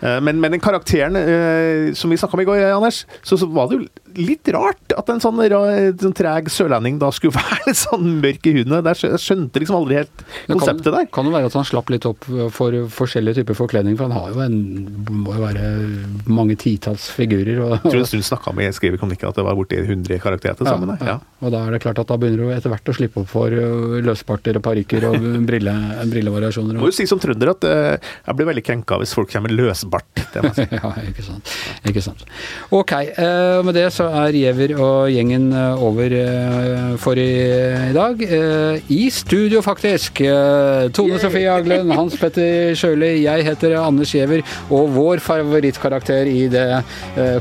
Eh, 0.00 0.20
Men, 0.20 0.40
men 0.40 0.56
den 0.56 0.60
karakteren 0.64 1.16
eh, 1.16 1.92
som 1.94 2.10
vi 2.10 2.16
snakka 2.20 2.34
om 2.38 2.42
i 2.42 2.48
går, 2.48 2.64
Anders, 2.74 3.04
så, 3.22 3.38
så 3.38 3.46
var 3.50 3.68
det 3.70 3.78
jo 3.78 3.86
litt 4.14 4.46
rart 4.54 4.92
at 4.94 5.08
en 5.10 5.18
sånn, 5.18 5.40
sånn 5.98 6.12
treg 6.14 6.46
sørlending 6.52 7.00
da 7.02 7.08
skulle 7.14 7.34
være 7.40 7.64
litt 7.66 7.80
sånn 7.80 8.04
mørk 8.22 8.46
i 8.46 8.52
huden. 8.58 8.76
Jeg 8.94 9.18
skjønte 9.22 9.62
liksom 9.62 9.78
aldri 9.80 9.98
helt 10.02 10.22
det 10.22 10.54
konseptet 10.54 10.86
kan, 10.86 10.98
der. 11.00 11.08
kan 11.14 11.26
jo 11.26 11.32
være 11.34 11.50
at 11.50 11.56
han 11.58 11.66
slapp 11.66 11.90
litt 11.90 12.06
opp 12.06 12.28
for 12.54 12.76
forskjellige 12.94 13.40
typer 13.40 13.58
forkledning, 13.58 13.96
for 13.98 14.06
han 14.06 14.14
har 14.18 14.34
jo 14.34 14.44
en 14.44 14.58
må 15.24 15.34
jo 15.34 15.42
være 15.42 15.72
mange 16.30 16.54
titalls 16.60 17.08
figurer. 17.14 17.58
Og, 17.64 17.74
Jeg 17.80 17.90
tror 17.90 18.04
en 18.04 18.10
stund 18.12 18.28
snakka 18.28 18.54
med 18.54 18.76
skrev 18.76 18.94
i 18.94 19.00
kronikken 19.02 19.30
at 19.32 19.38
det 19.40 19.46
var 19.46 19.58
borti 19.58 19.80
100 19.82 20.20
karakterer 20.22 20.58
til 20.60 20.70
sammen. 20.70 20.94
Ja, 21.00 21.14
Ja, 21.14 21.18
Og 21.44 21.52
da 21.52 21.64
er 21.66 21.74
det 21.74 21.82
klart 21.84 21.98
at 22.00 22.08
da 22.10 22.16
begynner 22.20 22.46
du 22.46 22.54
etter 22.54 22.72
hvert 22.72 22.88
å 22.88 22.94
slippe 22.96 23.20
opp 23.24 23.28
for 23.30 23.50
løsparter 24.04 24.56
og 24.58 24.64
parykker 24.64 25.08
og 25.10 25.26
brille, 25.48 25.74
brillevariasjoner. 26.12 26.78
Jeg 26.78 26.82
må 26.86 26.90
jo 26.92 26.96
si 26.96 27.06
som 27.10 27.20
trønder 27.22 27.52
at 27.54 27.66
eh, 27.68 28.12
jeg 28.28 28.38
blir 28.38 28.48
veldig 28.52 28.64
krenka 28.66 28.98
hvis 29.02 29.14
folk 29.16 29.30
kommer 29.34 29.52
løse 29.52 29.83
glassbart. 29.84 30.32
Det 30.32 30.42
må 30.42 30.50
jeg 30.50 30.56
si. 30.56 30.64
Ja, 30.84 30.90
ikke 31.08 31.24
sant. 31.24 31.52
Ikke 31.88 32.02
sant. 32.02 32.24
Ok, 32.74 32.92
eh, 32.92 33.60
med 33.64 33.76
det 33.76 33.86
så 33.94 34.08
er 34.22 34.34
Giæver 34.34 34.74
og 34.80 35.10
gjengen 35.12 35.50
eh, 35.54 35.82
over 35.84 36.14
eh, 36.18 36.96
for 37.00 37.18
i, 37.20 37.92
dag. 37.94 38.20
Eh, 38.22 38.92
I 38.92 39.10
studio, 39.14 39.62
faktisk. 39.64 40.22
Tone 40.94 41.18
Sofie 41.22 41.50
Aglen, 41.50 41.90
Hans 41.94 42.16
Petter 42.20 42.74
Sjøli, 42.78 43.24
jeg 43.24 43.46
heter 43.46 43.76
Anders 43.80 44.12
Giæver, 44.14 44.44
og 44.70 44.90
vår 44.94 45.22
favorittkarakter 45.24 46.28
i 46.30 46.46
det 46.52 46.66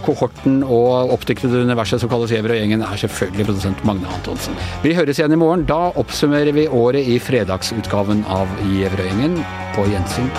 kohorten 0.05 0.61
og 0.63 1.13
oppdiktede 1.15 1.63
universet 1.65 2.01
som 2.01 2.11
kalles 2.11 2.33
Giæver 2.33 2.55
og 2.55 2.61
gjengen, 2.61 2.85
er 2.85 3.03
selvfølgelig 3.03 3.47
produsent 3.49 3.85
Magne 3.87 4.09
Antonsen. 4.17 4.57
Vi 4.85 4.95
høres 4.97 5.19
igjen 5.19 5.35
i 5.35 5.39
morgen. 5.39 5.65
Da 5.69 5.91
oppsummerer 5.99 6.55
vi 6.55 6.67
året 6.67 7.07
i 7.07 7.19
fredagsutgaven 7.23 8.25
av 8.31 8.51
Giæver 8.67 9.03
og 9.03 9.09
gjengen. 9.11 9.41
På 9.73 9.87
gjensyn. 9.89 10.29